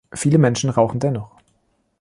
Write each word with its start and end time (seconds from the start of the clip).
Viele 0.15 0.39
Menschen 0.39 0.71
rauchen 0.71 0.99
dennoch. 0.99 1.37